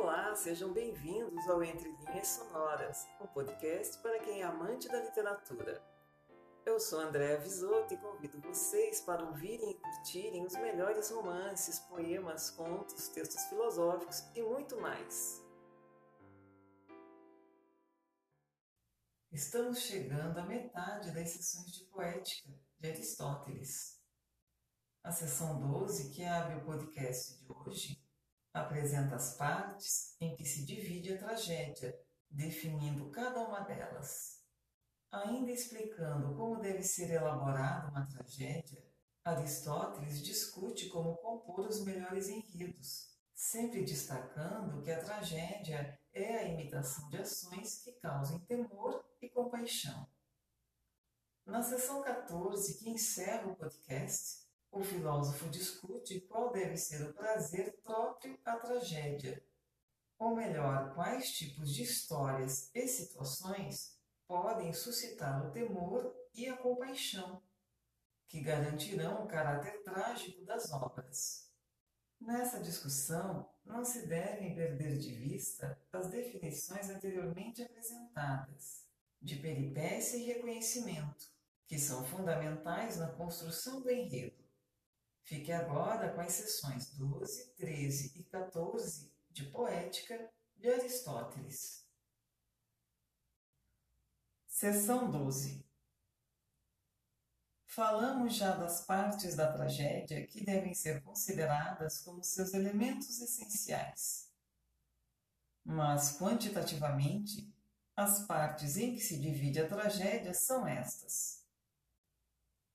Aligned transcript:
Olá, 0.00 0.32
sejam 0.36 0.72
bem-vindos 0.72 1.48
ao 1.48 1.60
Entre 1.60 1.90
Linhas 1.90 2.28
Sonoras, 2.28 3.04
um 3.20 3.26
podcast 3.26 3.98
para 3.98 4.20
quem 4.20 4.42
é 4.42 4.44
amante 4.44 4.86
da 4.86 5.02
literatura. 5.02 5.82
Eu 6.64 6.78
sou 6.78 7.00
Andréa 7.00 7.36
Visoto 7.40 7.92
e 7.92 7.96
convido 7.96 8.40
vocês 8.40 9.00
para 9.00 9.24
ouvirem 9.24 9.72
e 9.72 9.74
curtirem 9.74 10.46
os 10.46 10.52
melhores 10.52 11.10
romances, 11.10 11.80
poemas, 11.80 12.48
contos, 12.48 13.08
textos 13.08 13.42
filosóficos 13.46 14.20
e 14.36 14.40
muito 14.40 14.80
mais. 14.80 15.44
Estamos 19.32 19.80
chegando 19.80 20.38
à 20.38 20.46
metade 20.46 21.10
das 21.10 21.30
sessões 21.30 21.72
de 21.72 21.84
poética 21.86 22.54
de 22.78 22.88
Aristóteles. 22.88 24.00
A 25.02 25.10
sessão 25.10 25.60
12, 25.60 26.10
que 26.10 26.24
abre 26.24 26.54
o 26.54 26.64
podcast 26.64 27.36
de 27.44 27.52
hoje, 27.52 28.07
apresenta 28.60 29.16
as 29.16 29.36
partes 29.36 30.16
em 30.20 30.34
que 30.34 30.44
se 30.44 30.64
divide 30.64 31.14
a 31.14 31.18
tragédia, 31.18 31.98
definindo 32.30 33.10
cada 33.10 33.40
uma 33.40 33.60
delas. 33.60 34.42
Ainda 35.10 35.50
explicando 35.50 36.34
como 36.36 36.60
deve 36.60 36.82
ser 36.82 37.10
elaborada 37.10 37.88
uma 37.88 38.06
tragédia, 38.06 38.86
Aristóteles 39.24 40.22
discute 40.22 40.88
como 40.88 41.16
compor 41.16 41.66
os 41.66 41.84
melhores 41.84 42.28
enredos, 42.28 43.08
sempre 43.34 43.84
destacando 43.84 44.82
que 44.82 44.90
a 44.90 45.02
tragédia 45.02 45.98
é 46.12 46.38
a 46.38 46.48
imitação 46.48 47.08
de 47.10 47.18
ações 47.18 47.82
que 47.82 47.92
causem 47.92 48.38
temor 48.40 49.04
e 49.20 49.28
compaixão. 49.28 50.08
Na 51.44 51.62
sessão 51.62 52.02
14, 52.02 52.78
que 52.78 52.90
encerra 52.90 53.50
o 53.50 53.56
podcast, 53.56 54.47
o 54.70 54.82
filósofo 54.82 55.48
discute 55.48 56.20
qual 56.22 56.52
deve 56.52 56.76
ser 56.76 57.02
o 57.02 57.14
prazer 57.14 57.80
próprio 57.82 58.38
à 58.44 58.56
tragédia, 58.56 59.42
ou 60.18 60.34
melhor, 60.34 60.94
quais 60.94 61.30
tipos 61.32 61.72
de 61.74 61.82
histórias 61.82 62.70
e 62.74 62.86
situações 62.86 63.96
podem 64.26 64.72
suscitar 64.72 65.46
o 65.46 65.50
temor 65.50 66.14
e 66.34 66.48
a 66.48 66.56
compaixão, 66.56 67.42
que 68.26 68.42
garantirão 68.42 69.24
o 69.24 69.26
caráter 69.26 69.82
trágico 69.82 70.44
das 70.44 70.70
obras. 70.72 71.48
Nessa 72.20 72.60
discussão, 72.60 73.48
não 73.64 73.84
se 73.84 74.06
devem 74.06 74.54
perder 74.54 74.98
de 74.98 75.14
vista 75.14 75.80
as 75.92 76.08
definições 76.08 76.90
anteriormente 76.90 77.62
apresentadas, 77.62 78.86
de 79.22 79.36
peripécia 79.36 80.16
e 80.16 80.24
reconhecimento, 80.24 81.32
que 81.66 81.78
são 81.78 82.04
fundamentais 82.04 82.98
na 82.98 83.08
construção 83.12 83.80
do 83.80 83.90
enredo. 83.90 84.47
Fique 85.28 85.52
agora 85.52 86.10
com 86.14 86.22
as 86.22 86.32
sessões 86.32 86.94
12, 86.94 87.52
13 87.56 88.18
e 88.18 88.24
14 88.24 89.12
de 89.30 89.44
Poética 89.44 90.32
de 90.56 90.70
Aristóteles. 90.70 91.86
Seção 94.46 95.10
12 95.10 95.68
Falamos 97.66 98.36
já 98.36 98.56
das 98.56 98.86
partes 98.86 99.36
da 99.36 99.52
tragédia 99.52 100.26
que 100.26 100.42
devem 100.42 100.72
ser 100.72 101.02
consideradas 101.02 102.00
como 102.00 102.24
seus 102.24 102.54
elementos 102.54 103.20
essenciais. 103.20 104.32
Mas, 105.62 106.16
quantitativamente, 106.16 107.54
as 107.94 108.26
partes 108.26 108.78
em 108.78 108.94
que 108.94 109.00
se 109.00 109.20
divide 109.20 109.60
a 109.60 109.68
tragédia 109.68 110.32
são 110.32 110.66
estas: 110.66 111.46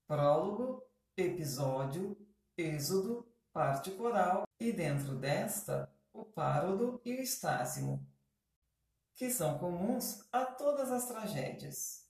prólogo, 0.05 0.87
episódio, 1.17 2.15
Êxodo, 2.55 3.27
parte 3.51 3.89
coral, 3.91 4.43
e 4.59 4.71
dentro 4.71 5.15
desta, 5.15 5.91
o 6.13 6.23
párodo 6.23 7.01
e 7.03 7.15
o 7.15 7.21
estásimo, 7.21 8.07
que 9.15 9.29
são 9.31 9.57
comuns 9.57 10.27
a 10.31 10.45
todas 10.45 10.91
as 10.91 11.07
tragédias. 11.07 12.07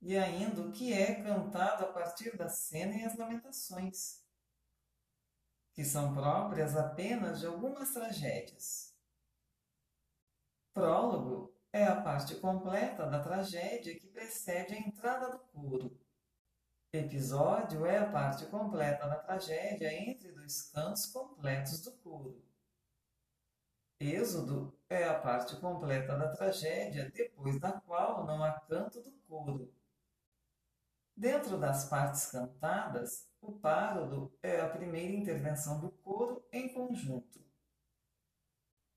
E 0.00 0.16
ainda 0.16 0.62
o 0.62 0.72
que 0.72 0.94
é 0.94 1.22
cantado 1.22 1.84
a 1.84 1.92
partir 1.92 2.36
da 2.38 2.48
cena 2.48 2.94
e 2.94 3.04
as 3.04 3.16
lamentações, 3.16 4.24
que 5.74 5.84
são 5.84 6.14
próprias 6.14 6.74
apenas 6.74 7.40
de 7.40 7.46
algumas 7.46 7.92
tragédias. 7.92 8.96
Prólogo 10.72 11.54
é 11.70 11.84
a 11.84 12.00
parte 12.00 12.34
completa 12.36 13.06
da 13.06 13.22
tragédia 13.22 13.94
que 13.98 14.06
precede 14.06 14.74
a 14.74 14.78
entrada 14.78 15.30
do 15.30 15.38
coro 15.38 16.01
Episódio 16.94 17.86
é 17.86 17.96
a 17.96 18.10
parte 18.10 18.44
completa 18.44 19.08
da 19.08 19.16
tragédia 19.16 19.90
entre 19.94 20.30
dois 20.30 20.70
cantos 20.70 21.06
completos 21.06 21.80
do 21.80 21.90
coro. 21.92 22.44
Êxodo 23.98 24.78
é 24.90 25.04
a 25.04 25.18
parte 25.18 25.56
completa 25.56 26.14
da 26.18 26.28
tragédia 26.28 27.10
depois 27.10 27.58
da 27.58 27.72
qual 27.72 28.26
não 28.26 28.44
há 28.44 28.60
canto 28.60 29.00
do 29.00 29.10
coro. 29.26 29.74
Dentro 31.16 31.58
das 31.58 31.88
partes 31.88 32.26
cantadas, 32.26 33.26
o 33.40 33.52
párodo 33.52 34.30
é 34.42 34.60
a 34.60 34.68
primeira 34.68 35.14
intervenção 35.14 35.80
do 35.80 35.90
coro 35.90 36.46
em 36.52 36.74
conjunto. 36.74 37.42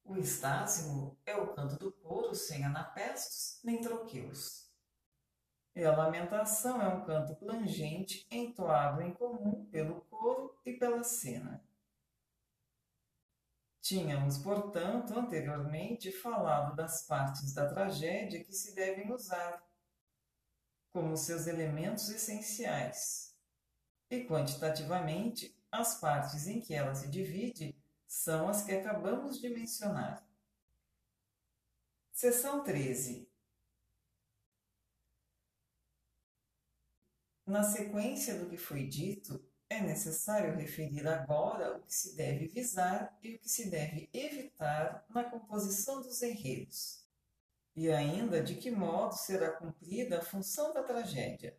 O 0.04 0.18
estácimo 0.18 1.18
é 1.26 1.38
o 1.38 1.54
canto 1.54 1.78
do 1.78 1.94
coro 1.94 2.36
sem 2.36 2.66
anapestos 2.66 3.62
nem 3.64 3.80
troqueus. 3.80 4.65
E 5.76 5.84
a 5.84 5.94
lamentação 5.94 6.82
é 6.82 6.88
um 6.88 7.04
canto 7.04 7.36
plangente 7.36 8.26
entoado 8.32 9.02
em 9.02 9.14
comum 9.14 9.66
pelo 9.66 10.00
coro 10.02 10.58
e 10.66 10.72
pela 10.72 11.04
cena. 11.04 11.62
Tínhamos, 13.82 14.38
portanto, 14.38 15.20
anteriormente 15.20 16.14
falado 16.14 16.76
das 16.76 17.06
partes 17.06 17.54
da 17.54 17.68
tragédia 17.68 18.42
que 18.42 18.54
se 18.54 18.74
devem 18.74 19.12
usar, 19.12 19.62
como 20.94 21.18
seus 21.18 21.46
elementos 21.46 22.08
essenciais. 22.10 23.36
E 24.10 24.24
quantitativamente, 24.24 25.54
as 25.70 26.00
partes 26.00 26.48
em 26.48 26.62
que 26.62 26.74
ela 26.74 26.96
se 26.96 27.10
divide 27.10 27.76
são 28.08 28.48
as 28.48 28.64
que 28.64 28.72
acabamos 28.72 29.42
de 29.42 29.50
mencionar. 29.50 30.26
Seção 32.14 32.64
13 32.64 33.35
Na 37.46 37.62
sequência 37.62 38.40
do 38.40 38.50
que 38.50 38.58
foi 38.58 38.88
dito, 38.88 39.40
é 39.70 39.80
necessário 39.80 40.56
referir 40.56 41.08
agora 41.08 41.78
o 41.78 41.84
que 41.84 41.94
se 41.94 42.16
deve 42.16 42.48
visar 42.48 43.16
e 43.22 43.36
o 43.36 43.40
que 43.40 43.48
se 43.48 43.70
deve 43.70 44.10
evitar 44.12 45.06
na 45.10 45.24
composição 45.24 46.02
dos 46.02 46.24
enredos, 46.24 47.06
e 47.76 47.92
ainda 47.92 48.42
de 48.42 48.56
que 48.56 48.72
modo 48.72 49.14
será 49.14 49.52
cumprida 49.52 50.20
a 50.20 50.24
função 50.24 50.74
da 50.74 50.82
tragédia. 50.82 51.56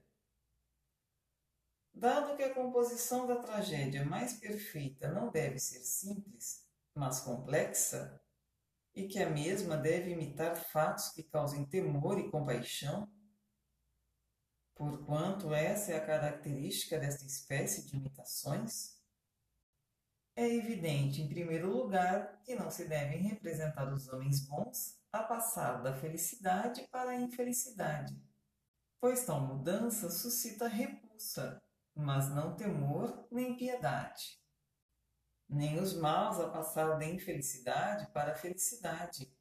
Dado 1.95 2.37
que 2.37 2.43
a 2.43 2.53
composição 2.53 3.27
da 3.27 3.37
tragédia 3.37 4.05
mais 4.05 4.35
perfeita 4.35 5.09
não 5.09 5.31
deve 5.31 5.59
ser 5.59 5.81
simples, 5.81 6.67
mas 6.95 7.21
complexa, 7.21 8.21
e 8.93 9.07
que 9.07 9.23
a 9.23 9.31
mesma 9.31 9.77
deve 9.77 10.11
imitar 10.11 10.57
fatos 10.57 11.11
que 11.11 11.23
causem 11.23 11.65
temor 11.65 12.19
e 12.19 12.31
compaixão, 12.31 13.09
porquanto 14.76 15.54
essa 15.54 15.92
é 15.92 15.97
a 15.97 16.06
característica 16.06 16.98
desta 16.98 17.25
espécie 17.25 17.87
de 17.87 17.97
imitações, 17.97 18.94
é 20.37 20.47
evidente, 20.47 21.22
em 21.22 21.28
primeiro 21.28 21.75
lugar, 21.75 22.42
que 22.44 22.54
não 22.54 22.70
se 22.70 22.87
devem 22.87 23.22
representar 23.22 23.91
os 23.91 24.06
homens 24.09 24.47
bons 24.47 25.00
a 25.10 25.22
passar 25.22 25.82
da 25.82 25.94
felicidade 25.94 26.87
para 26.92 27.12
a 27.12 27.20
infelicidade, 27.20 28.14
pois 29.00 29.25
tal 29.25 29.41
mudança 29.41 30.10
suscita 30.10 30.69
repulsa, 30.69 31.62
mas 31.94 32.28
não 32.28 32.54
temor 32.54 33.26
nem 33.32 33.56
piedade. 33.56 34.38
Nem 35.48 35.78
os 35.81 35.94
maus 35.94 36.38
a 36.38 36.50
passar 36.50 36.98
da 36.98 37.06
infelicidade 37.06 38.12
para 38.12 38.32
a 38.32 38.37
felicidade, 38.37 39.34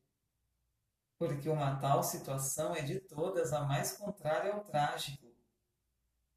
porque 1.18 1.50
uma 1.50 1.76
tal 1.80 2.04
situação 2.04 2.76
é 2.76 2.82
de 2.82 3.00
todas 3.00 3.54
a 3.54 3.62
mais 3.62 3.94
contrária 3.94 4.54
ao 4.54 4.64
trágico 4.64 5.26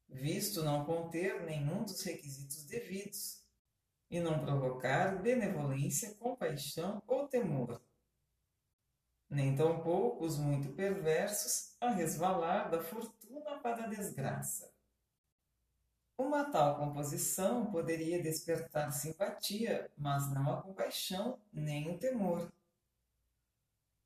visto 0.09 0.63
não 0.63 0.85
conter 0.85 1.43
nenhum 1.43 1.83
dos 1.83 2.01
requisitos 2.03 2.63
devidos, 2.63 3.39
e 4.09 4.19
não 4.19 4.39
provocar 4.39 5.21
benevolência, 5.21 6.15
compaixão 6.15 7.01
ou 7.05 7.27
temor. 7.27 7.79
Nem 9.29 9.55
tampouco 9.55 10.25
os 10.25 10.39
muito 10.39 10.73
perversos 10.73 11.75
a 11.79 11.91
resvalar 11.91 12.71
da 12.71 12.81
fortuna 12.81 13.59
para 13.59 13.83
a 13.83 13.87
desgraça. 13.87 14.73
Uma 16.17 16.49
tal 16.49 16.77
composição 16.77 17.71
poderia 17.71 18.21
despertar 18.21 18.91
simpatia, 18.91 19.91
mas 19.95 20.33
não 20.33 20.51
a 20.51 20.61
compaixão 20.61 21.39
nem 21.53 21.89
o 21.91 21.99
temor, 21.99 22.51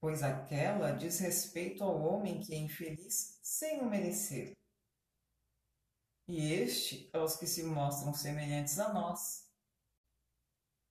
pois 0.04 0.22
aquela 0.22 0.92
diz 0.92 1.20
respeito 1.20 1.82
ao 1.82 1.98
homem 2.02 2.42
que 2.42 2.54
é 2.54 2.58
infeliz 2.58 3.40
sem 3.42 3.80
o 3.80 3.90
merecer 3.90 4.52
e 6.28 6.52
este 6.52 7.10
aos 7.14 7.38
que 7.38 7.48
se 7.48 7.64
mostram 7.64 8.14
semelhantes 8.14 8.78
a 8.80 8.92
nós. 8.92 9.50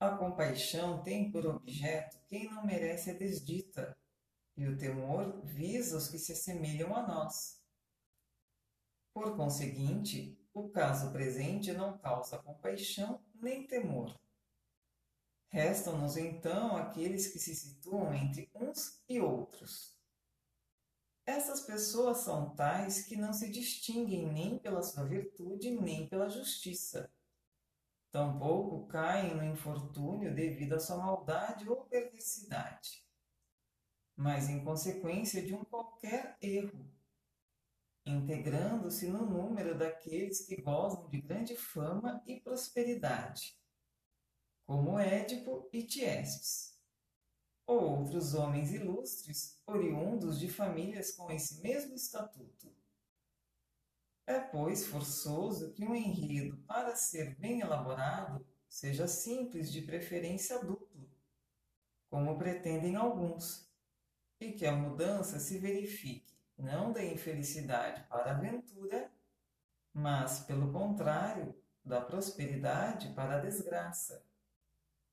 A 0.00 0.16
compaixão 0.16 1.02
tem 1.02 1.30
por 1.30 1.46
objeto 1.46 2.18
quem 2.26 2.48
não 2.48 2.64
merece 2.64 3.10
a 3.10 3.14
desdita, 3.14 3.94
e 4.56 4.66
o 4.66 4.78
temor 4.78 5.44
visa 5.44 5.98
os 5.98 6.08
que 6.08 6.18
se 6.18 6.32
assemelham 6.32 6.96
a 6.96 7.06
nós. 7.06 7.62
Por 9.12 9.36
conseguinte, 9.36 10.40
o 10.54 10.70
caso 10.70 11.12
presente 11.12 11.70
não 11.74 11.98
causa 11.98 12.38
compaixão 12.38 13.22
nem 13.34 13.66
temor. 13.66 14.18
Restam-nos 15.52 16.16
então 16.16 16.78
aqueles 16.78 17.26
que 17.26 17.38
se 17.38 17.54
situam 17.54 18.14
entre 18.14 18.50
uns 18.54 19.04
e 19.06 19.20
outros. 19.20 20.00
Essas 21.26 21.60
pessoas 21.60 22.18
são 22.18 22.54
tais 22.54 23.04
que 23.04 23.16
não 23.16 23.34
se 23.34 23.50
distinguem 23.50 24.32
nem 24.32 24.58
pela 24.58 24.82
sua 24.82 25.04
virtude 25.04 25.70
nem 25.70 26.08
pela 26.08 26.30
justiça. 26.30 27.12
Tampouco 28.10 28.86
caem 28.88 29.34
no 29.34 29.44
infortúnio 29.44 30.34
devido 30.34 30.72
à 30.72 30.80
sua 30.80 30.96
maldade 30.96 31.68
ou 31.68 31.84
perversidade, 31.84 33.06
mas 34.16 34.48
em 34.48 34.64
consequência 34.64 35.44
de 35.44 35.54
um 35.54 35.64
qualquer 35.64 36.38
erro, 36.40 36.90
integrando-se 38.06 39.06
no 39.06 39.26
número 39.26 39.76
daqueles 39.76 40.46
que 40.46 40.56
gozam 40.62 41.10
de 41.10 41.20
grande 41.20 41.54
fama 41.56 42.22
e 42.26 42.40
prosperidade, 42.40 43.61
como 44.72 44.98
Édipo 44.98 45.68
e 45.70 45.82
Tiestes 45.82 46.80
ou 47.66 47.98
outros 47.98 48.32
homens 48.32 48.72
ilustres 48.72 49.60
oriundos 49.66 50.40
de 50.40 50.48
famílias 50.48 51.10
com 51.10 51.30
esse 51.30 51.60
mesmo 51.60 51.94
estatuto. 51.94 52.74
É, 54.26 54.40
pois, 54.40 54.86
forçoso 54.86 55.74
que 55.74 55.84
um 55.84 55.94
enredo, 55.94 56.56
para 56.66 56.96
ser 56.96 57.34
bem 57.34 57.60
elaborado, 57.60 58.46
seja 58.66 59.06
simples, 59.06 59.70
de 59.70 59.82
preferência 59.82 60.58
duplo, 60.64 61.06
como 62.08 62.38
pretendem 62.38 62.96
alguns, 62.96 63.70
e 64.40 64.52
que 64.52 64.64
a 64.64 64.72
mudança 64.74 65.38
se 65.38 65.58
verifique 65.58 66.34
não 66.56 66.94
da 66.94 67.04
infelicidade 67.04 68.04
para 68.04 68.30
a 68.30 68.40
ventura, 68.40 69.12
mas, 69.92 70.40
pelo 70.40 70.72
contrário, 70.72 71.54
da 71.84 72.00
prosperidade 72.00 73.12
para 73.12 73.36
a 73.36 73.40
desgraça 73.40 74.31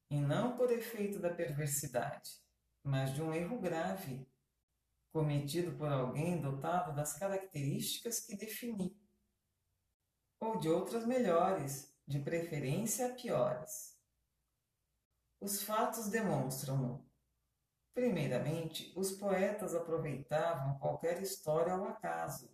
e 0.09 0.19
não 0.19 0.57
por 0.57 0.71
efeito 0.71 1.19
da 1.19 1.29
perversidade, 1.29 2.41
mas 2.83 3.13
de 3.13 3.21
um 3.21 3.33
erro 3.33 3.59
grave, 3.59 4.27
cometido 5.11 5.77
por 5.77 5.91
alguém 5.91 6.41
dotado 6.41 6.95
das 6.95 7.13
características 7.13 8.19
que 8.19 8.35
defini, 8.35 8.99
ou 10.39 10.57
de 10.57 10.69
outras 10.69 11.05
melhores, 11.05 11.95
de 12.07 12.19
preferência 12.19 13.13
piores. 13.13 13.97
Os 15.39 15.61
fatos 15.61 16.09
demonstram-no. 16.09 17.07
Primeiramente, 17.93 18.91
os 18.95 19.11
poetas 19.11 19.75
aproveitavam 19.75 20.79
qualquer 20.79 21.21
história 21.21 21.73
ao 21.73 21.85
acaso, 21.85 22.49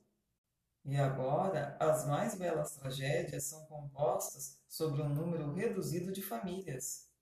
e 0.83 0.97
agora 0.97 1.77
as 1.79 2.05
mais 2.05 2.35
belas 2.35 2.75
tragédias 2.75 3.45
são 3.45 3.65
compostas 3.65 4.61
sobre 4.67 5.01
um 5.01 5.09
número 5.09 5.53
reduzido 5.53 6.11
de 6.11 6.21
famílias 6.21 7.14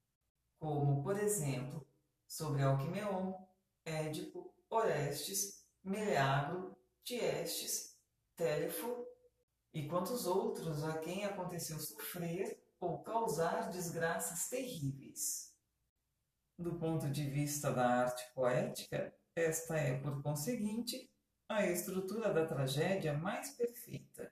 como, 0.63 1.03
por 1.03 1.19
exemplo, 1.19 1.85
sobre 2.25 2.63
Alquimeon, 2.63 3.33
Édipo, 3.83 4.55
Orestes, 4.69 5.67
Meleagro, 5.83 6.77
Tiestes, 7.03 7.99
Telefo 8.33 9.05
e 9.73 9.85
quantos 9.89 10.25
outros 10.25 10.81
a 10.85 10.99
quem 10.99 11.25
aconteceu 11.25 11.77
sofrer 11.77 12.65
ou 12.79 13.03
causar 13.03 13.69
desgraças 13.71 14.47
terríveis. 14.47 15.53
Do 16.57 16.79
ponto 16.79 17.09
de 17.09 17.29
vista 17.29 17.69
da 17.69 17.85
arte 17.85 18.23
poética, 18.33 19.13
esta 19.35 19.75
é, 19.75 19.99
por 19.99 20.23
conseguinte, 20.23 21.11
a 21.49 21.65
estrutura 21.65 22.33
da 22.33 22.45
tragédia 22.45 23.11
mais 23.17 23.49
perfeita. 23.51 24.31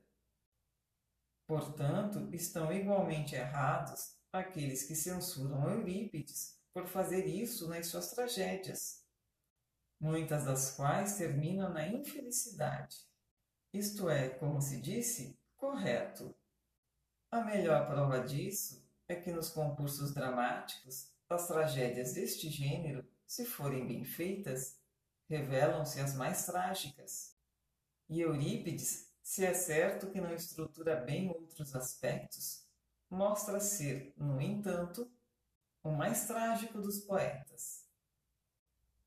Portanto, 1.46 2.34
estão 2.34 2.72
igualmente 2.72 3.36
errados 3.36 4.21
aqueles 4.32 4.84
que 4.84 4.96
censuram 4.96 5.70
Eurípides 5.70 6.58
por 6.74 6.88
fazer 6.88 7.26
isso 7.26 7.68
nas 7.68 7.88
suas 7.88 8.12
tragédias, 8.12 9.04
muitas 10.00 10.46
das 10.46 10.76
quais 10.76 11.18
terminam 11.18 11.72
na 11.72 11.88
infelicidade. 11.88 12.98
Isto 13.74 14.10
é, 14.10 14.30
como 14.30 14.62
se 14.62 14.80
disse, 14.80 15.38
correto. 15.58 16.36
A 17.30 17.42
melhor 17.42 17.88
prova 17.88 18.20
disso 18.20 18.86
é 19.08 19.16
que 19.16 19.32
nos 19.32 19.50
concursos 19.50 20.14
dramáticos, 20.14 21.12
as 21.30 21.48
tragédias 21.48 22.14
deste 22.14 22.50
gênero, 22.50 23.06
se 23.26 23.46
forem 23.46 23.88
bem 23.88 24.04
feitas, 24.04 24.78
revelam-se 25.30 26.00
as 26.00 26.14
mais 26.16 26.46
trágicas. 26.46 27.38
E 28.10 28.20
Eurípides, 28.20 29.10
se 29.24 29.46
é 29.46 29.54
certo 29.54 30.10
que 30.10 30.20
não 30.20 30.34
estrutura 30.34 30.96
bem 30.98 31.30
outros 31.30 31.74
aspectos, 31.74 32.61
mostra 33.12 33.60
ser, 33.60 34.14
no 34.18 34.40
entanto, 34.40 35.12
o 35.84 35.92
mais 35.92 36.26
trágico 36.28 36.82
dos 36.82 37.02
poetas. 37.02 37.86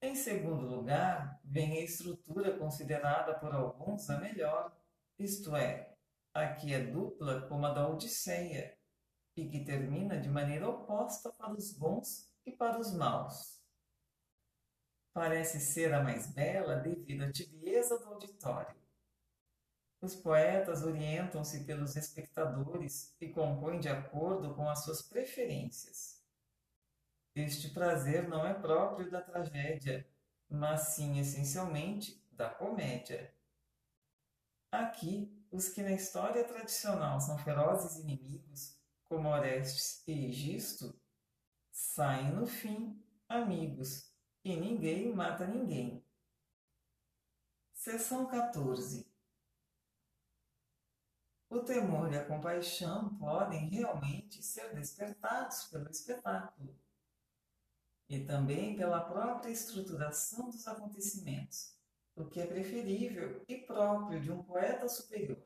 Em 0.02 0.14
segundo 0.14 0.66
lugar, 0.66 1.40
vem 1.42 1.78
a 1.78 1.80
estrutura 1.80 2.58
considerada 2.58 3.34
por 3.38 3.54
alguns 3.54 4.10
a 4.10 4.20
melhor, 4.20 4.76
isto 5.18 5.56
é, 5.56 5.96
a 6.34 6.48
que 6.48 6.74
é 6.74 6.84
dupla 6.84 7.48
como 7.48 7.64
a 7.64 7.72
da 7.72 7.88
Odisseia, 7.88 8.78
e 9.34 9.48
que 9.48 9.64
termina 9.64 10.20
de 10.20 10.28
maneira 10.28 10.68
oposta 10.68 11.32
para 11.32 11.52
os 11.52 11.72
bons 11.72 12.30
e 12.44 12.52
para 12.52 12.78
os 12.78 12.92
maus. 12.92 13.58
Parece 15.12 15.58
ser 15.58 15.94
a 15.94 16.02
mais 16.02 16.32
bela 16.32 16.76
devido 16.76 17.22
à 17.22 17.32
tibieza 17.32 17.98
do 17.98 18.06
auditório 18.06 18.83
os 20.04 20.14
poetas 20.14 20.82
orientam-se 20.82 21.64
pelos 21.64 21.96
espectadores 21.96 23.14
e 23.20 23.28
compõem 23.28 23.80
de 23.80 23.88
acordo 23.88 24.54
com 24.54 24.68
as 24.68 24.84
suas 24.84 25.00
preferências. 25.02 26.22
Este 27.34 27.70
prazer 27.70 28.28
não 28.28 28.46
é 28.46 28.54
próprio 28.54 29.10
da 29.10 29.20
tragédia, 29.20 30.06
mas 30.48 30.94
sim 30.94 31.18
essencialmente 31.18 32.22
da 32.30 32.48
comédia. 32.48 33.34
Aqui, 34.70 35.32
os 35.50 35.68
que 35.68 35.82
na 35.82 35.92
história 35.92 36.44
tradicional 36.44 37.20
são 37.20 37.38
ferozes 37.38 37.98
inimigos, 37.98 38.78
como 39.04 39.28
Orestes 39.28 40.02
e 40.06 40.26
Egisto, 40.26 40.94
saem 41.70 42.32
no 42.32 42.46
fim 42.46 43.02
amigos, 43.28 44.12
e 44.44 44.54
ninguém 44.54 45.12
mata 45.12 45.46
ninguém. 45.46 46.04
Seção 47.72 48.26
14 48.26 49.13
o 51.54 51.64
temor 51.64 52.12
e 52.12 52.16
a 52.16 52.24
compaixão 52.24 53.16
podem 53.16 53.68
realmente 53.68 54.42
ser 54.42 54.74
despertados 54.74 55.64
pelo 55.64 55.88
espetáculo 55.88 56.76
e 58.08 58.24
também 58.24 58.76
pela 58.76 59.00
própria 59.00 59.50
estruturação 59.50 60.50
dos 60.50 60.66
acontecimentos, 60.66 61.78
o 62.16 62.26
que 62.26 62.40
é 62.40 62.46
preferível 62.46 63.42
e 63.48 63.56
próprio 63.56 64.20
de 64.20 64.30
um 64.30 64.42
poeta 64.42 64.88
superior. 64.88 65.42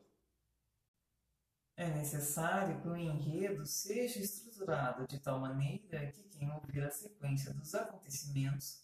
É 1.77 1.87
necessário 1.87 2.81
que 2.81 2.87
o 2.89 2.97
enredo 2.97 3.65
seja 3.65 4.19
estruturado 4.19 5.07
de 5.07 5.19
tal 5.19 5.39
maneira 5.39 6.11
que 6.11 6.23
quem 6.23 6.51
ouvir 6.51 6.83
a 6.83 6.91
sequência 6.91 7.53
dos 7.53 7.73
acontecimentos, 7.73 8.83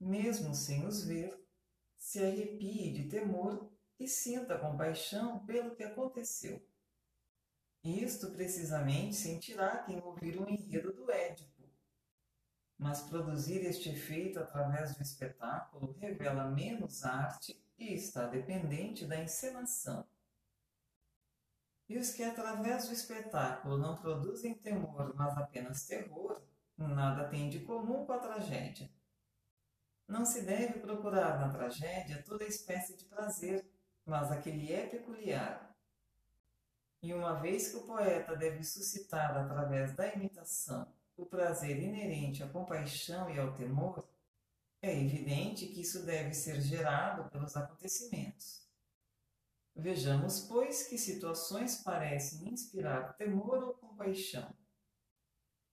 mesmo 0.00 0.54
sem 0.54 0.84
os 0.84 1.04
ver, 1.04 1.38
se 1.96 2.22
arrepie 2.22 2.92
de 2.92 3.08
temor 3.08 3.73
e 3.98 4.08
sinta 4.08 4.58
compaixão 4.58 5.44
pelo 5.46 5.74
que 5.74 5.84
aconteceu. 5.84 6.66
Isto 7.82 8.30
precisamente 8.30 9.14
sentirá 9.14 9.78
quem 9.84 10.00
ouvir 10.02 10.40
o 10.40 10.48
enredo 10.48 10.92
do 10.92 11.10
Édipo. 11.10 11.68
Mas 12.78 13.02
produzir 13.02 13.64
este 13.64 13.90
efeito 13.90 14.38
através 14.40 14.96
do 14.96 15.02
espetáculo 15.02 15.92
revela 16.00 16.50
menos 16.50 17.04
arte 17.04 17.62
e 17.78 17.94
está 17.94 18.26
dependente 18.26 19.06
da 19.06 19.22
encenação. 19.22 20.06
E 21.88 21.98
os 21.98 22.10
que 22.10 22.22
através 22.22 22.88
do 22.88 22.94
espetáculo 22.94 23.76
não 23.76 23.96
produzem 23.96 24.54
temor, 24.54 25.14
mas 25.14 25.36
apenas 25.36 25.86
terror, 25.86 26.42
nada 26.76 27.28
têm 27.28 27.50
de 27.50 27.60
comum 27.60 28.06
com 28.06 28.12
a 28.12 28.18
tragédia. 28.18 28.90
Não 30.08 30.24
se 30.24 30.42
deve 30.42 30.80
procurar 30.80 31.38
na 31.38 31.50
tragédia 31.50 32.22
toda 32.22 32.44
espécie 32.44 32.96
de 32.96 33.04
prazer, 33.04 33.64
mas 34.04 34.30
a 34.30 34.40
que 34.40 34.50
lhe 34.50 34.72
é 34.72 34.86
peculiar. 34.86 35.74
E 37.02 37.12
uma 37.12 37.34
vez 37.34 37.70
que 37.70 37.76
o 37.76 37.82
poeta 37.82 38.34
deve 38.34 38.62
suscitar 38.64 39.36
através 39.36 39.94
da 39.94 40.08
imitação 40.14 40.92
o 41.16 41.26
prazer 41.26 41.80
inerente 41.82 42.42
à 42.42 42.48
compaixão 42.48 43.30
e 43.30 43.38
ao 43.38 43.52
temor, 43.52 44.08
é 44.82 44.92
evidente 44.92 45.66
que 45.66 45.80
isso 45.80 46.04
deve 46.04 46.34
ser 46.34 46.60
gerado 46.60 47.30
pelos 47.30 47.56
acontecimentos. 47.56 48.64
Vejamos, 49.76 50.40
pois, 50.40 50.86
que 50.86 50.96
situações 50.98 51.82
parecem 51.82 52.48
inspirar 52.48 53.14
temor 53.16 53.62
ou 53.64 53.74
compaixão. 53.74 54.54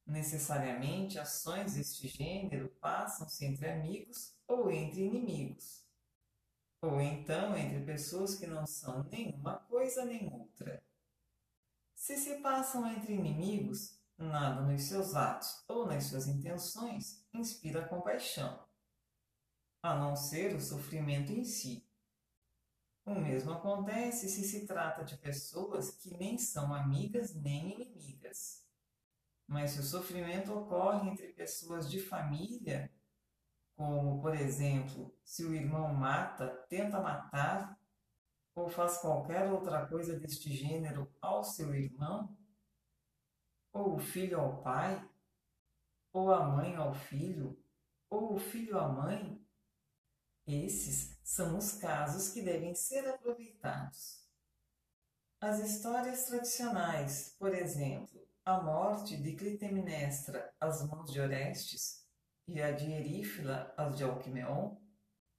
Necessariamente, 0.05 1.19
ações 1.19 1.75
deste 1.75 2.07
gênero 2.07 2.69
passam-se 2.79 3.45
entre 3.45 3.69
amigos 3.69 4.35
ou 4.47 4.71
entre 4.71 5.01
inimigos, 5.01 5.85
ou 6.81 6.99
então 6.99 7.55
entre 7.55 7.85
pessoas 7.85 8.35
que 8.35 8.47
não 8.47 8.65
são 8.65 9.03
nenhuma 9.03 9.59
coisa 9.69 10.03
nem 10.03 10.27
outra. 10.33 10.83
Se 11.93 12.17
se 12.17 12.41
passam 12.41 12.87
entre 12.91 13.13
inimigos, 13.13 13.99
nada 14.17 14.61
nos 14.61 14.83
seus 14.83 15.13
atos 15.13 15.63
ou 15.67 15.85
nas 15.85 16.05
suas 16.05 16.27
intenções 16.27 17.23
inspira 17.31 17.87
compaixão, 17.87 18.59
a 19.83 19.95
não 19.95 20.15
ser 20.15 20.55
o 20.55 20.61
sofrimento 20.61 21.31
em 21.31 21.43
si. 21.43 21.87
O 23.05 23.15
mesmo 23.15 23.51
acontece 23.51 24.29
se 24.29 24.43
se 24.43 24.65
trata 24.65 25.03
de 25.03 25.17
pessoas 25.17 25.91
que 25.91 26.15
nem 26.17 26.37
são 26.37 26.73
amigas 26.73 27.35
nem 27.35 27.73
inimigas. 27.73 28.63
Mas 29.47 29.71
se 29.71 29.79
o 29.79 29.83
sofrimento 29.83 30.53
ocorre 30.53 31.09
entre 31.09 31.33
pessoas 31.33 31.89
de 31.89 31.99
família, 31.99 32.91
como, 33.81 34.21
por 34.21 34.35
exemplo, 34.35 35.11
se 35.23 35.43
o 35.43 35.55
irmão 35.55 35.91
mata, 35.91 36.47
tenta 36.69 37.01
matar 37.01 37.75
ou 38.53 38.69
faz 38.69 38.99
qualquer 38.99 39.51
outra 39.51 39.87
coisa 39.87 40.19
deste 40.19 40.53
gênero 40.55 41.11
ao 41.19 41.43
seu 41.43 41.73
irmão, 41.73 42.37
ou 43.73 43.95
o 43.95 43.99
filho 43.99 44.39
ao 44.39 44.61
pai, 44.61 45.03
ou 46.13 46.31
a 46.31 46.45
mãe 46.45 46.75
ao 46.75 46.93
filho, 46.93 47.59
ou 48.07 48.35
o 48.35 48.39
filho 48.39 48.77
à 48.77 48.87
mãe, 48.87 49.43
esses 50.45 51.19
são 51.23 51.57
os 51.57 51.73
casos 51.73 52.29
que 52.29 52.43
devem 52.43 52.75
ser 52.75 53.07
aproveitados. 53.07 54.23
As 55.39 55.57
histórias 55.57 56.25
tradicionais, 56.25 57.35
por 57.39 57.51
exemplo, 57.51 58.29
a 58.45 58.61
morte 58.61 59.17
de 59.17 59.35
Clitemnestra 59.35 60.53
às 60.59 60.87
mãos 60.87 61.11
de 61.11 61.19
Orestes 61.19 62.00
e 62.51 62.61
a 62.61 62.71
de 62.71 62.91
Erífila 62.91 63.73
às 63.77 63.95
de 63.95 64.03
Alquimeon, 64.03 64.75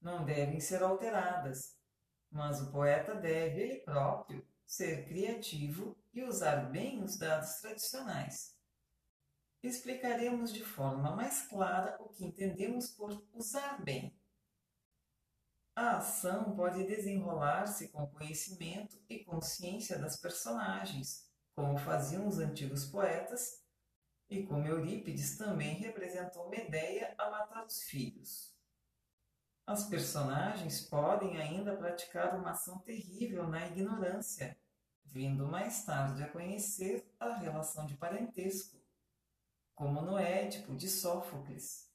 não 0.01 0.25
devem 0.25 0.59
ser 0.61 0.83
alteradas, 0.83 1.77
mas 2.31 2.61
o 2.63 2.73
poeta 2.73 3.15
deve 3.15 3.61
ele 3.61 3.81
próprio 3.81 4.47
ser 4.65 5.07
criativo 5.07 5.97
e 6.15 6.25
usar 6.25 6.71
bem 6.71 7.03
os 7.03 7.19
dados 7.19 7.57
tradicionais. 7.57 8.57
Explicaremos 9.63 10.53
de 10.53 10.65
forma 10.65 11.15
mais 11.15 11.47
clara 11.47 11.97
o 12.01 12.09
que 12.09 12.25
entendemos 12.25 12.89
por 12.89 13.23
usar 13.35 13.83
bem. 13.85 14.19
A 15.77 15.99
ação 15.99 16.57
pode 16.57 16.85
desenrolar-se 16.85 17.89
com 17.89 18.07
conhecimento 18.07 18.99
e 19.09 19.23
consciência 19.25 19.99
das 19.99 20.17
personagens, 20.17 21.31
como 21.55 21.79
faziam 21.79 22.27
os 22.27 22.39
antigos 22.39 22.87
poetas, 22.87 23.63
e 24.33 24.47
como 24.47 24.67
Eurípides 24.67 25.37
também 25.37 25.75
representou 25.75 26.49
Medeia 26.49 27.15
a 27.19 27.29
matar 27.31 27.67
os 27.67 27.83
filhos. 27.83 28.57
As 29.67 29.85
personagens 29.85 30.81
podem 30.81 31.37
ainda 31.37 31.77
praticar 31.77 32.35
uma 32.35 32.53
ação 32.53 32.79
terrível 32.79 33.47
na 33.47 33.67
ignorância, 33.67 34.59
vindo 35.05 35.47
mais 35.47 35.85
tarde 35.85 36.23
a 36.23 36.29
conhecer 36.31 37.07
a 37.21 37.35
relação 37.35 37.85
de 37.85 37.95
parentesco, 37.95 38.81
como 39.75 40.01
no 40.01 40.19
Édipo 40.19 40.75
de 40.75 40.89
Sófocles. 40.89 41.93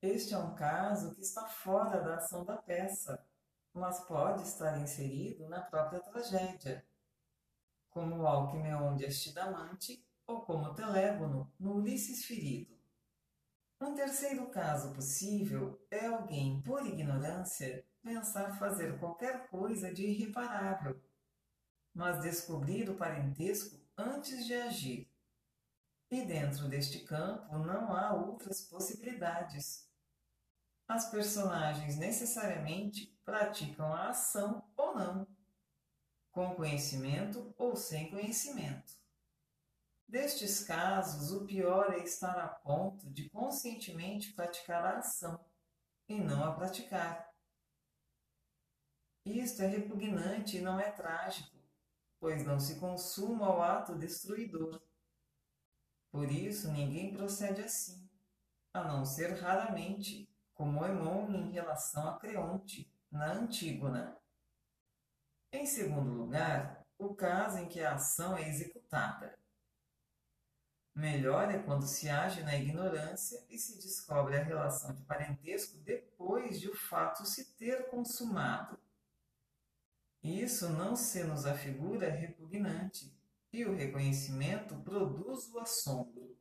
Este 0.00 0.34
é 0.34 0.38
um 0.38 0.54
caso 0.54 1.14
que 1.16 1.20
está 1.20 1.46
fora 1.48 2.00
da 2.00 2.14
ação 2.14 2.44
da 2.44 2.56
peça, 2.56 3.26
mas 3.74 3.98
pode 4.04 4.44
estar 4.44 4.80
inserido 4.80 5.48
na 5.48 5.60
própria 5.60 5.98
tragédia, 5.98 6.86
como 7.90 8.18
o 8.18 8.26
Alquimeon 8.26 8.96
de 8.96 9.04
Astidamante 9.04 10.08
ou 10.30 10.42
como 10.42 10.74
Telégono 10.74 11.52
no 11.58 11.76
Ulisses 11.76 12.24
Ferido. 12.24 12.78
Um 13.80 13.94
terceiro 13.94 14.48
caso 14.50 14.94
possível 14.94 15.84
é 15.90 16.06
alguém, 16.06 16.62
por 16.62 16.86
ignorância, 16.86 17.84
pensar 18.02 18.58
fazer 18.58 18.98
qualquer 18.98 19.48
coisa 19.48 19.92
de 19.92 20.06
irreparável, 20.06 21.02
mas 21.92 22.22
descobrir 22.22 22.88
o 22.88 22.96
parentesco 22.96 23.80
antes 23.96 24.46
de 24.46 24.54
agir. 24.54 25.10
E 26.10 26.24
dentro 26.24 26.68
deste 26.68 27.00
campo 27.00 27.58
não 27.58 27.92
há 27.94 28.12
outras 28.12 28.62
possibilidades 28.62 29.90
as 30.90 31.08
personagens 31.08 31.96
necessariamente 31.96 33.16
praticam 33.24 33.94
a 33.94 34.08
ação 34.08 34.60
ou 34.76 34.92
não, 34.92 35.24
com 36.32 36.52
conhecimento 36.56 37.54
ou 37.56 37.76
sem 37.76 38.10
conhecimento. 38.10 38.99
Destes 40.10 40.64
casos, 40.64 41.30
o 41.30 41.46
pior 41.46 41.94
é 41.94 41.98
estar 42.02 42.36
a 42.36 42.48
ponto 42.48 43.08
de 43.12 43.30
conscientemente 43.30 44.32
praticar 44.32 44.84
a 44.84 44.98
ação 44.98 45.38
e 46.08 46.18
não 46.18 46.42
a 46.42 46.52
praticar. 46.52 47.32
Isto 49.24 49.62
é 49.62 49.68
repugnante 49.68 50.56
e 50.56 50.60
não 50.60 50.80
é 50.80 50.90
trágico, 50.90 51.56
pois 52.18 52.44
não 52.44 52.58
se 52.58 52.80
consuma 52.80 53.46
ao 53.46 53.62
ato 53.62 53.96
destruidor. 53.96 54.82
Por 56.10 56.28
isso, 56.28 56.72
ninguém 56.72 57.12
procede 57.12 57.60
assim, 57.60 58.10
a 58.74 58.82
não 58.82 59.04
ser 59.04 59.40
raramente 59.40 60.28
como 60.54 60.84
Hemon 60.84 61.32
em 61.36 61.52
relação 61.52 62.08
a 62.08 62.18
Creonte, 62.18 62.92
na 63.12 63.30
Antígona. 63.30 64.20
Em 65.52 65.64
segundo 65.66 66.12
lugar, 66.12 66.84
o 66.98 67.14
caso 67.14 67.58
em 67.58 67.68
que 67.68 67.80
a 67.80 67.94
ação 67.94 68.36
é 68.36 68.48
executada. 68.48 69.39
Melhor 70.94 71.50
é 71.50 71.58
quando 71.58 71.86
se 71.86 72.08
age 72.08 72.42
na 72.42 72.56
ignorância 72.56 73.44
e 73.48 73.56
se 73.56 73.76
descobre 73.76 74.36
a 74.36 74.42
relação 74.42 74.94
de 74.94 75.02
parentesco 75.02 75.78
depois 75.78 76.60
de 76.60 76.68
o 76.68 76.74
fato 76.74 77.24
se 77.24 77.54
ter 77.54 77.88
consumado. 77.88 78.78
Isso 80.22 80.68
não 80.68 80.94
se 80.96 81.24
nos 81.24 81.46
afigura 81.46 82.10
repugnante, 82.10 83.10
e 83.52 83.64
o 83.64 83.74
reconhecimento 83.74 84.76
produz 84.82 85.48
o 85.48 85.58
assombro. 85.58 86.38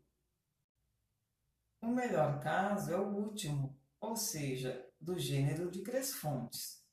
O 1.82 1.88
melhor 1.88 2.40
caso 2.42 2.92
é 2.92 2.98
o 2.98 3.08
último, 3.08 3.80
ou 4.02 4.16
seja, 4.16 4.86
do 5.00 5.18
gênero 5.18 5.72
de 5.72 5.82
Cresfontes, 5.82 6.84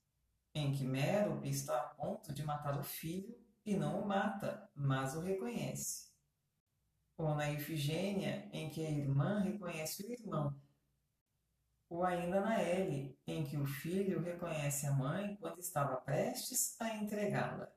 em 0.54 0.72
que 0.72 0.84
Mérope 0.84 1.48
está 1.48 1.76
a 1.76 1.88
ponto 1.88 2.32
de 2.32 2.44
matar 2.44 2.78
o 2.78 2.84
filho 2.84 3.36
e 3.64 3.76
não 3.76 4.00
o 4.00 4.06
mata, 4.06 4.70
mas 4.74 5.16
o 5.16 5.20
reconhece. 5.20 6.05
Ou 7.16 7.34
na 7.34 7.50
Ifigênia, 7.50 8.48
em 8.52 8.68
que 8.70 8.84
a 8.84 8.90
irmã 8.90 9.40
reconhece 9.40 10.04
o 10.04 10.12
irmão. 10.12 10.54
Ou 11.88 12.04
ainda 12.04 12.40
na 12.40 12.60
L, 12.60 13.18
em 13.26 13.44
que 13.44 13.56
o 13.56 13.64
filho 13.64 14.20
reconhece 14.20 14.86
a 14.86 14.92
mãe 14.92 15.36
quando 15.36 15.58
estava 15.60 15.96
prestes 15.96 16.78
a 16.80 16.94
entregá-la. 16.96 17.72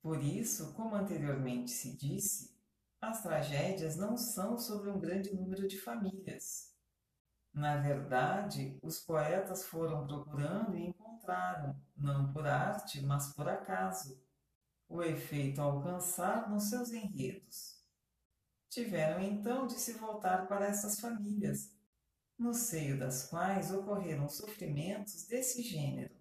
Por 0.00 0.22
isso, 0.22 0.74
como 0.74 0.94
anteriormente 0.94 1.70
se 1.70 1.96
disse, 1.96 2.56
as 3.00 3.22
tragédias 3.22 3.96
não 3.96 4.16
são 4.16 4.58
sobre 4.58 4.90
um 4.90 5.00
grande 5.00 5.34
número 5.34 5.66
de 5.66 5.80
famílias, 5.80 6.72
na 7.52 7.76
verdade, 7.76 8.78
os 8.82 8.98
poetas 8.98 9.66
foram 9.66 10.06
procurando 10.06 10.74
e 10.74 10.86
encontraram, 10.86 11.78
não 11.94 12.32
por 12.32 12.46
arte, 12.46 13.04
mas 13.04 13.34
por 13.34 13.46
acaso, 13.46 14.18
o 14.88 15.02
efeito 15.02 15.60
a 15.60 15.64
alcançar 15.64 16.48
nos 16.48 16.70
seus 16.70 16.92
enredos. 16.92 17.81
Tiveram 18.72 19.20
então 19.20 19.66
de 19.66 19.74
se 19.74 19.92
voltar 19.92 20.48
para 20.48 20.64
essas 20.64 20.98
famílias, 20.98 21.70
no 22.38 22.54
seio 22.54 22.98
das 22.98 23.26
quais 23.28 23.70
ocorreram 23.70 24.30
sofrimentos 24.30 25.26
desse 25.26 25.60
gênero. 25.60 26.16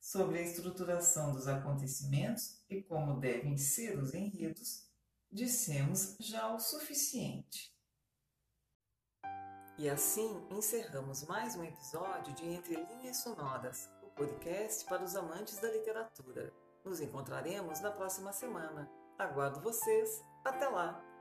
Sobre 0.00 0.40
a 0.40 0.42
estruturação 0.42 1.32
dos 1.32 1.46
acontecimentos 1.46 2.60
e 2.68 2.82
como 2.82 3.20
devem 3.20 3.56
ser 3.56 3.96
os 3.96 4.14
enredos, 4.14 4.90
dissemos 5.30 6.16
já 6.18 6.52
o 6.52 6.58
suficiente. 6.58 7.72
E 9.78 9.88
assim 9.88 10.44
encerramos 10.50 11.22
mais 11.22 11.54
um 11.54 11.62
episódio 11.62 12.34
de 12.34 12.44
Entre 12.46 12.74
Linhas 12.74 13.18
Sonoras, 13.18 13.88
o 14.02 14.08
podcast 14.08 14.84
para 14.86 15.04
os 15.04 15.14
amantes 15.14 15.60
da 15.60 15.70
literatura. 15.70 16.52
Nos 16.84 17.00
encontraremos 17.00 17.78
na 17.78 17.92
próxima 17.92 18.32
semana. 18.32 18.90
Aguardo 19.16 19.60
vocês. 19.60 20.20
Até 20.44 20.68
lá! 20.68 21.13